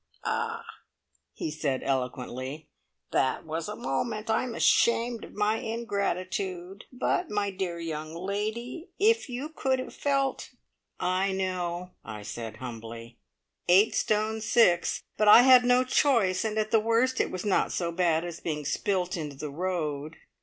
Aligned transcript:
"Ah," 0.25 0.65
he 1.31 1.51
said 1.51 1.83
eloquently, 1.83 2.67
"that 3.11 3.45
was 3.45 3.69
a 3.69 3.75
moment! 3.75 4.31
I 4.31 4.41
am 4.45 4.55
ashamed 4.55 5.23
of 5.23 5.33
my 5.35 5.57
ingratitude; 5.57 6.85
but, 6.91 7.29
my 7.29 7.51
dear 7.51 7.77
young 7.77 8.15
lady, 8.15 8.89
if 8.97 9.29
you 9.29 9.47
could 9.49 9.77
have 9.77 9.93
felt" 9.93 10.49
"I 10.99 11.33
know," 11.33 11.91
I 12.03 12.23
said 12.23 12.57
humbly. 12.57 13.19
"Eight 13.67 13.93
stone 13.93 14.41
six. 14.41 15.03
But 15.17 15.27
I 15.27 15.43
had 15.43 15.63
no 15.63 15.83
choice; 15.83 16.43
and 16.43 16.57
at 16.57 16.71
the 16.71 16.79
worst, 16.79 17.21
it 17.21 17.29
was 17.29 17.45
not 17.45 17.71
so 17.71 17.91
bad 17.91 18.25
as 18.25 18.39
being 18.39 18.65
spilt 18.65 19.15
into 19.15 19.35
the 19.35 19.51
road." 19.51 20.15